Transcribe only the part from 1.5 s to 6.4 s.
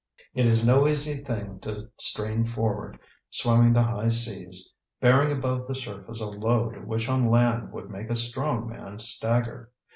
to strain forward, swimming the high seas, bearing above the surface a